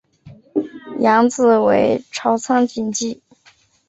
[1.01, 3.21] 养子为朝仓景纪。